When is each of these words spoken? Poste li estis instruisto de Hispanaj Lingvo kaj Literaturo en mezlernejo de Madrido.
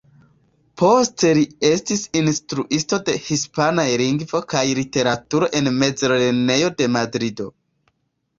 Poste 0.81 1.33
li 1.39 1.43
estis 1.67 2.05
instruisto 2.21 2.99
de 3.09 3.15
Hispanaj 3.25 3.85
Lingvo 4.03 4.41
kaj 4.55 4.65
Literaturo 4.81 5.51
en 5.61 5.71
mezlernejo 5.85 6.73
de 6.83 6.91
Madrido. 6.97 7.49